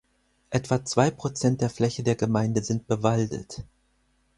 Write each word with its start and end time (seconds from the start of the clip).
Etwa 0.49 0.83
zwei 0.83 1.11
Prozent 1.11 1.61
der 1.61 1.69
Fläche 1.69 2.01
der 2.01 2.15
Gemeinde 2.15 2.63
sind 2.63 2.87
bewaldet. 2.87 3.61